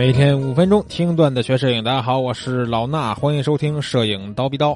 [0.00, 4.74] 每天五分钟听段子学摄影，大家好，我是老衲，欢迎收听摄影刀逼刀。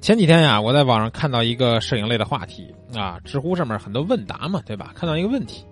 [0.00, 4.92] 前几天呀，我在网上看到一个摄影类的话题啊，知乎上面很多问答嘛，对吧？
[4.94, 5.64] 看到一个问题，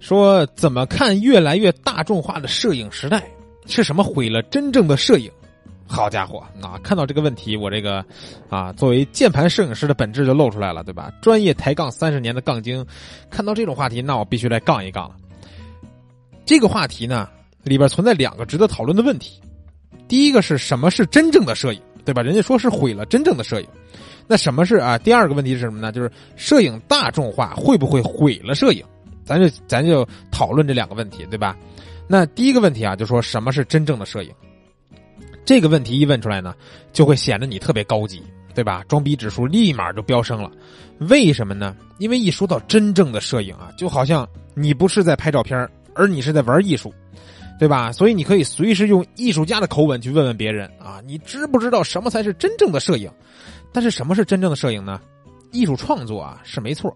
[0.00, 3.22] 说怎么看越来越大众化的摄影时代
[3.66, 5.30] 是什么毁了真正的摄影？
[5.86, 6.80] 好家伙啊！
[6.82, 8.02] 看到这个问题，我这个
[8.48, 11.12] 啊，作为键盘摄影师的本质就露出来了，对吧？
[11.20, 12.86] 专业抬杠三十年的杠精，
[13.28, 15.16] 看到这种话题，那我必须来杠一杠了。
[16.46, 17.28] 这个话题呢，
[17.66, 19.40] 里边存在两个值得讨论的问题。
[20.08, 22.22] 第一个是什么是真正的摄影，对吧？
[22.22, 23.66] 人家说是毁了真正的摄影，
[24.28, 24.96] 那什么是啊？
[24.96, 25.90] 第二个问题是什么呢？
[25.90, 28.84] 就是摄影大众化会不会毁了摄影？
[29.24, 31.56] 咱就咱就讨论这两个问题，对吧？
[32.06, 34.30] 那第一个问题啊，就说什么是真正的摄影？
[35.44, 36.54] 这个问题一问出来呢，
[36.92, 38.22] 就会显得你特别高级，
[38.54, 38.84] 对吧？
[38.86, 40.50] 装逼指数立马就飙升了。
[40.98, 41.76] 为什么呢？
[41.98, 46.94] 因为一说到真正的摄影啊，就好像你不是在拍照片，而你是在玩艺术，
[47.58, 47.90] 对吧？
[47.92, 53.10] 所以你可以随时用艺术家的口吻去问问别人啊，你知不知道什么才是真正的摄影？
[53.72, 55.00] 但是什么是真正的摄影呢？
[55.52, 56.94] 艺术创作啊是没错，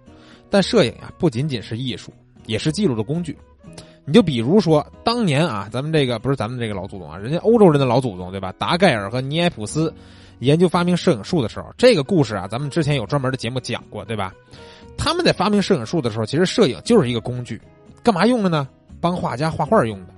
[0.50, 2.12] 但摄影呀不仅仅是艺术，
[2.46, 3.36] 也是记录的工具。
[4.04, 8.52] 你就比如说，当年啊，咱们这个不是咱们这个老祖宗啊，人家欧洲人的老祖宗对吧？
[8.58, 9.92] 达盖尔和尼埃普斯
[10.40, 14.34] 研究发明摄影术的时候，这个故事啊，咱们之前有专门的节目讲过，对吧？
[14.96, 17.60] 他们在发明摄影术的时候，其实摄影就是一个工具，
[18.02, 18.68] 干嘛用的呢？
[19.00, 20.14] 帮画家画画用的，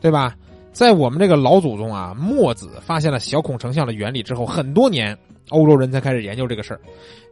[0.00, 0.34] 对吧？
[0.72, 5.16] 在我们这个老祖宗啊，墨子发现了小孔成像的原理之后，很多年。
[5.48, 6.80] 欧洲人才开始研究这个事儿，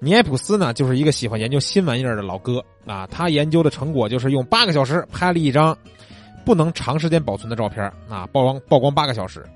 [0.01, 3.07] 尼埃普斯呢，就是一个喜欢研究新玩意儿的老哥啊。
[3.07, 5.77] 他研究的成果就是用八个小时拍了一张
[6.45, 9.47] 不能长时间保存的照片啊，曝光曝光八个小时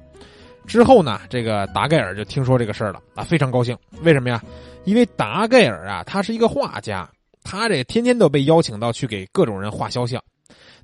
[0.64, 3.76] 之后呢，这个达盖尔就听说这个事儿了啊，非常高兴。
[4.02, 4.40] 为什么呀？
[4.84, 7.10] 因为达盖尔啊，他是一个画家，
[7.42, 10.22] 他这天天都被邀请到去给各种人画肖像。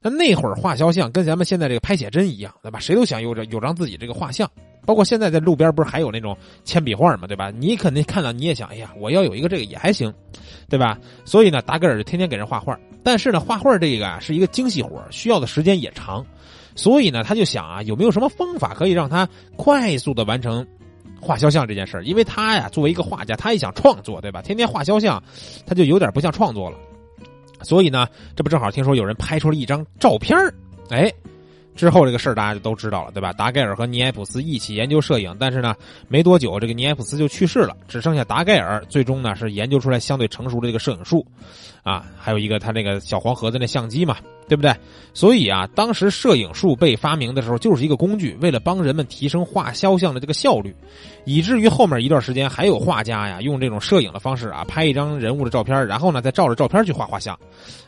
[0.01, 2.79] 那那会儿画肖像跟咱们现在这个拍写真一样，对吧？
[2.79, 4.49] 谁都想有着有张自己这个画像。
[4.87, 6.35] 包括现在在路边不是还有那种
[6.65, 7.51] 铅笔画嘛，对吧？
[7.51, 10.11] 你肯定看到你也想，哎呀，我要有一个这个也还行，
[10.67, 10.99] 对吧？
[11.27, 12.79] 所以呢，达盖尔就天天给人画画。
[13.03, 16.25] 但是呢，画画这个啊是一个精细活，需要的时间也长，
[16.75, 20.67] 所以呢，他就想啊，有没有什么方法可以让他快速的完成
[21.21, 24.41] 画肖像这件事因为他呀，作为一个画家，他也想创作，对吧？
[24.41, 25.23] 天天画肖像，
[25.67, 26.79] 他就有点不像创作了。
[27.63, 30.37] 所以呢，这不正好听说有人拍出了一张照片
[30.91, 31.13] 哎。
[31.75, 33.33] 之后这个事儿大家就都知道了，对吧？
[33.33, 35.77] 达盖尔和尼埃普斯一起研究摄影，但是呢，
[36.09, 41.25] 没多久这个尼埃普斯就去世了，只剩下达盖尔，最终呢是研究出来相对成熟的这个摄影术，
[41.85, 44.17] 啊，还有一个他那个小黄盒子那相机嘛。
[44.49, 44.75] 对不对？
[45.15, 50.75] 所以啊，当时摄影术被发明的时候，就是一个工具，为了帮人们提升画肖像的这个效率，
[51.25, 57.39] 以至于后面一段时间还有画家呀，用这种摄影的方式啊，拍一张人物的照片，然后呢再照着照片去画画像。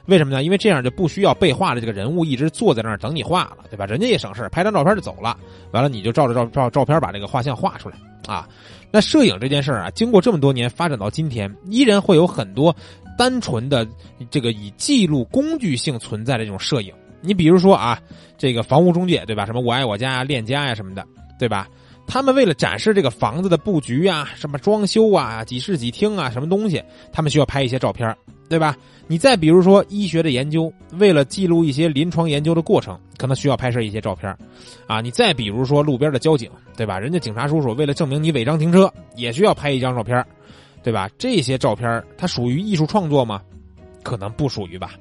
[0.06, 0.43] 为什么呢？
[0.43, 3.87] 因为这样就不需要被画的这个人物一直坐在那儿等你画了，对吧？
[3.87, 5.37] 人家也省事拍张照片就走了，
[5.71, 7.97] 完了你就照着照照照片把这个画像画出来
[8.27, 8.48] 啊。
[8.91, 12.75] 那摄影这件事儿啊，经过这么多年发展到今天，依然会有很多。
[13.21, 13.87] 单纯的
[14.31, 18.01] 这个以记录工具性存在的这种摄影，你比如说啊，
[18.39, 19.45] 这个房屋中介对吧？
[19.45, 21.07] 什么我爱我家呀、链家呀什么的，
[21.39, 21.69] 对吧？
[22.07, 26.83] 他们为了展示这个房子的布局啊、什么装修啊、几室几厅啊、什么东西，
[27.13, 28.17] 他们需要拍一些照片，
[28.49, 28.75] 对吧？
[29.07, 34.35] 你再比如说医学的研究，为了记录一些临床研究的过程，可能需要拍摄一些照片，
[34.87, 36.99] 啊，你再比如说路边的交警，对吧？
[36.99, 40.25] 人家警察叔叔为了证明你违章停车，也需要拍一张照片。
[40.83, 41.09] 对吧？
[41.19, 43.43] 这些照片它属于艺术创作吗？
[44.03, 44.95] 可能不属于吧，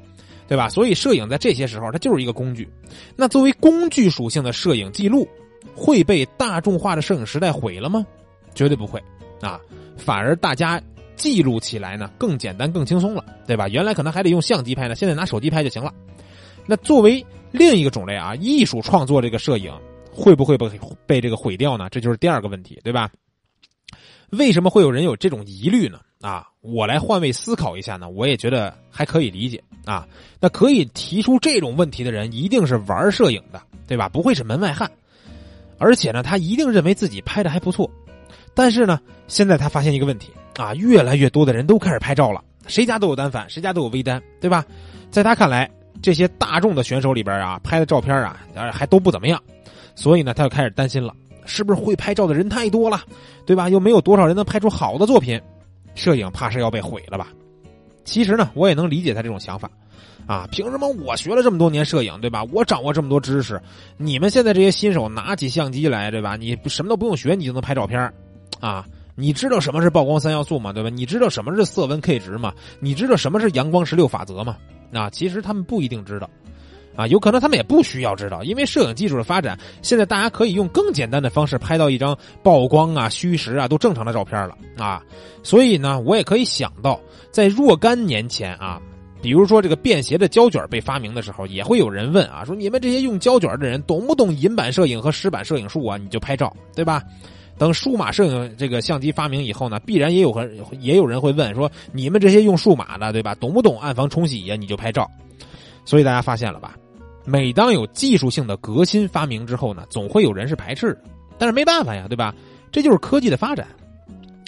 [0.47, 0.67] 对吧？
[0.69, 2.67] 所以摄影在这些时候它就是一个工具。
[3.15, 5.27] 那作为工具属性的摄影记录，
[5.75, 8.05] 会被大众化的摄影时代毁了吗？
[8.53, 9.01] 绝对不会
[9.41, 9.59] 啊！
[9.95, 10.81] 反而大家
[11.15, 13.69] 记录起来呢更简单、更轻松了，对吧？
[13.69, 15.93] 原来可能还得用相机拍呢，现在拿手机拍就行了。
[16.65, 19.71] 那作为另一个种类啊，艺术创作这个摄影
[20.11, 20.69] 会不会被
[21.05, 21.87] 被这个毁掉呢？
[21.89, 23.09] 这就是第二个问题，对吧？
[24.31, 25.99] 为什么会有人有这种疑虑呢？
[26.21, 30.07] 啊，我来换位思考一下呢，我也觉得还可以理解啊。
[30.39, 34.09] 那可以提出这种问题的人，一定是玩摄影的，对吧？
[34.09, 34.91] 不会是门外汉，
[35.77, 37.89] 而且呢，他一定认为自己拍的还不错。
[38.53, 44.65] 但是呢，现在他发现一个问题啊，越来越多的人都开始拍照了，谁家都有单反，谁家都有微单，对吧？
[45.09, 45.69] 在他看来，
[46.01, 48.37] 这些大众的选手里边啊，拍的照片啊，
[48.73, 49.41] 还都不怎么样，
[49.95, 51.13] 所以呢，他就开始担心了。
[51.49, 53.01] 是不是会拍照的人太多了，
[53.45, 53.67] 对吧？
[53.67, 55.41] 又没有多少人能拍出好的作品，
[55.95, 57.27] 摄影怕是要被毁了吧？
[58.05, 59.69] 其实呢，我也能理解他这种想法，
[60.27, 62.43] 啊，凭什么我学了这么多年摄影，对吧？
[62.53, 63.59] 我掌握这么多知识，
[63.97, 66.35] 你们现在这些新手拿起相机来，对吧？
[66.35, 68.13] 你什么都不用学，你就能拍照片
[68.59, 68.85] 啊？
[69.15, 70.71] 你知道什么是曝光三要素吗？
[70.71, 70.89] 对吧？
[70.89, 72.53] 你知道什么是色温 K 值吗？
[72.79, 74.55] 你知道什么是阳光十六法则吗？
[74.93, 76.29] 啊，其实他们不一定知道。
[76.99, 82.13] 啊，有可能他们也不需要知道，因为摄影技术的发展，现在大家可以用更简单的方式拍到一张
[82.43, 85.01] 曝光啊、虚实啊都正常的照片了啊。
[85.41, 86.99] 所以呢，我也可以想到，
[87.31, 88.81] 在若干年前啊，
[89.21, 95.95] 比如说这个便携的胶卷被发明的时候，也会有人问啊，说你们这些用胶卷的人懂不懂银版摄影和湿版摄影术啊？
[95.95, 97.01] 你就拍照，对吧？
[97.57, 100.45] 等数码摄影这个相机发明以后呢，必然也有和
[100.81, 103.33] 也有人会问说，你们这些用数码的，对吧？
[103.35, 104.57] 懂不懂暗房冲洗呀？
[104.57, 105.09] 你就拍照。
[105.85, 106.75] 所以大家发现了吧？
[107.29, 111.01] 每当有技术性的革新发明之后呢，总会有人是排斥的，
[111.37, 112.33] 但是没办法呀，对吧？
[112.71, 113.67] 这就是科技的发展，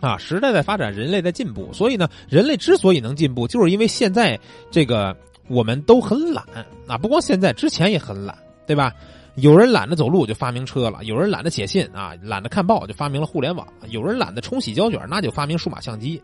[0.01, 4.39] 啊，时代在发展，人类在进步，所以呢，人类之所以能进步，就是因为现在
[4.71, 5.15] 这个
[5.47, 6.43] 我们都很懒
[6.87, 8.35] 啊，不光现在，之前也很懒，
[8.65, 8.91] 对吧？
[9.35, 16.19] 有人懒得走路就发明车了，有人懒得写信啊，懒得看报就发明了互联网，有人懒得冲洗胶卷，那就发明数码相机，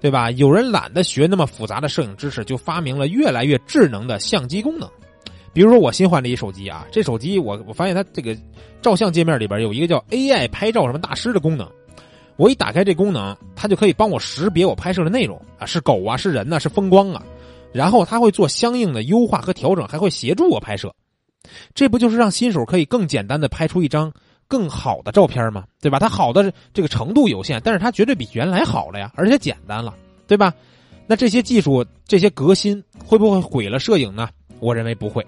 [0.00, 0.28] 对吧？
[0.32, 4.90] 有人懒得学那么复杂的摄影知识，就发明了越来越智能的相机功能。
[5.52, 8.36] 比如说我新换了一手机啊，这手机我我发现它这个
[8.80, 11.68] 照相界面里边有一个叫 AI 拍照什么大师的功能，
[12.36, 17.22] 我一打开这功能，它就可以帮我识别我拍摄的内容啊，是狗啊，是人呢，是风光啊，
[17.72, 20.94] 然后它会做相应的优化和调整，还会协助我拍摄，
[21.74, 24.12] 这不就是让新手可以更简单的拍出一张
[24.46, 25.64] 更好的照片吗？
[25.80, 25.98] 对吧？
[25.98, 29.94] 它好的这个程度有限，但是它绝对比原来好了呀，而且简单了，
[30.28, 30.54] 对吧？
[31.08, 34.28] 那这些技术这些革新会不会毁了摄影呢？
[34.60, 35.26] 我认为不会。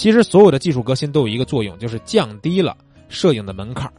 [0.00, 2.74] 其实所有的技术革新都有一个作用，就是降低了
[3.10, 3.92] 摄影的门槛，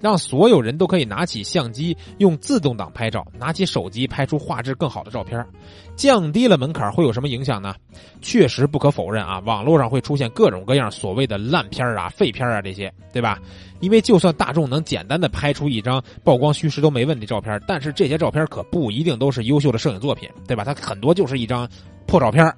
[0.00, 5.46] 让所有人都可以拿起相机用自动挡拍照，拿起手机拍出画质更好的照片。
[5.94, 7.72] 降低了门槛会有什么影响呢？
[8.20, 13.38] 确实不可否认啊，网络上会出现各种各样所谓的烂片啊、废片啊这些，对吧？
[13.78, 20.64] 因为就算大众能简单的拍出一张曝光虚实都没问题照片，但是这些照片可不一定都是优秀的摄影作品，对吧？
[20.64, 21.68] 它很多就是一张
[22.08, 22.52] 破照片。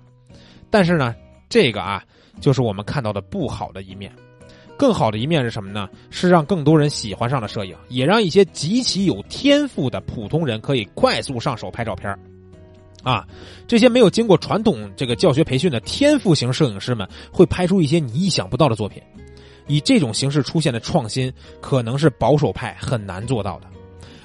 [0.70, 1.14] 但是呢，
[1.50, 2.02] 这个啊。
[2.41, 4.12] 就是我们看到的不好的一面，
[4.77, 5.88] 更好的一面是什么呢？
[6.11, 12.17] 是让更多人喜欢上了摄影，也让一些极其有天赋的普通人可以快速上手拍照片
[13.03, 13.25] 啊，
[13.69, 19.00] 这些没有经过传统这个教学培训的天赋型摄影师们，会拍出一些你意想不到的作品。
[19.69, 23.67] 以这种形式出现的创新，可能是保守派很难做到的。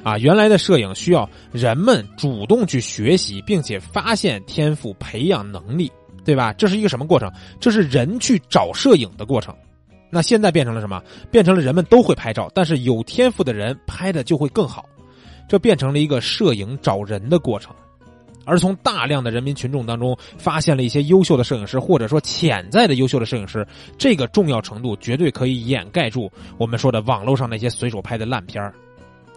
[0.04, 5.92] 啊，原来的摄影需要人们主动去学习，并且发现天赋，培养能力。
[6.24, 6.54] 对吧？
[6.54, 7.32] 这是一个什么过程？
[7.60, 9.56] 这是人去找摄影的过程。
[10.10, 11.02] 那现在变成了什么？
[11.32, 14.86] 变成了人们都会拍照，但是有天赋的人拍的就会更好。
[15.48, 17.74] 这变成了一个摄影找人的过程。
[18.44, 23.66] 而从大量的人民群众当中发现了一些优秀的摄影师，或者说潜在的优秀的摄影师，
[23.98, 28.74] 这个重要程度绝对可以掩盖住我们说的网络上那些随手拍的烂片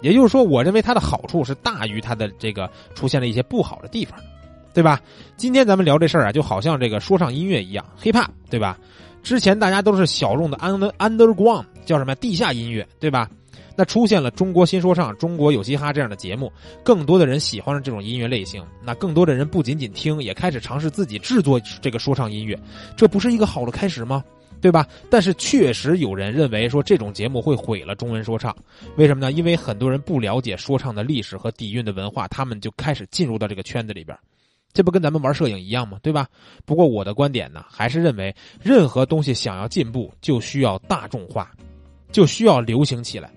[0.00, 4.18] 也就是说，我认为它的好处是大于它的这个出现了一些不好的地方。
[4.74, 5.00] 对吧？
[5.36, 8.76] 今天咱们聊这事儿啊，就好像这个说唱音乐一样，hiphop，对吧？
[9.22, 13.30] 之前大家都是小众的 under underground，叫什么地下音乐，对吧？
[13.76, 16.52] 那出现了中国新说唱、中国有嘻哈这样的节目，
[16.84, 18.62] 更多的人喜欢上这种音乐类型。
[18.82, 22.58] 那更多的人不仅仅听，也开始尝试自己制作这个说唱音乐，
[22.96, 24.22] 这不是一个好的开始吗？
[24.60, 24.86] 对吧？
[25.10, 28.54] 但是确实有人认为说这种节目会毁了中文说唱，
[28.96, 29.32] 为什么呢？
[29.32, 34.16] 因为很多人不了解说唱的历史和底蕴的文化，他们就开始进入到这个圈子里边。
[34.74, 35.98] 这不跟咱们玩摄影一样吗？
[36.02, 36.28] 对吧？
[36.66, 41.52] 不过我的观点呢，还是认为任何东西想要进步，就需要大众化，
[42.10, 43.30] 就需要流行起来。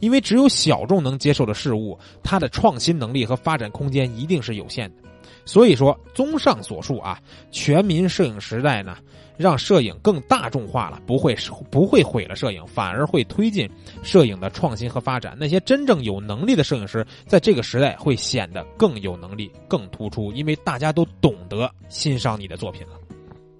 [0.00, 4.96] 因为只有小众能接受的事物，它的创新能力和发展空间一定是有限的。
[5.44, 7.20] 所以说，综上所述啊，
[7.52, 8.98] 全民摄影时代呢。
[9.42, 11.36] 让摄影更大众化了，不会
[11.70, 13.68] 不会毁了摄影，反而会推进
[14.02, 15.36] 摄影的创新和发展。
[15.38, 22.92] 那些真正有能力的摄影师，在这个时代会显得更有能力、更突出，因为大家都懂得欣赏你的作品了。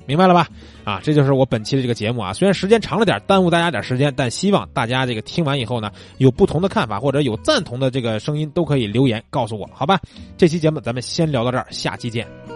[0.05, 0.49] 明白了吧？
[0.83, 2.33] 啊，这就是我本期的这个节目啊。
[2.33, 10.01] 虽然时间长了点，耽误大家点时间，但希望大家这个听完以后呢，有不同的看法或者有赞同的这个声音，都可以留言告诉我，好吧？
[10.37, 12.52] 这期节目咱们先聊到这儿，下期见。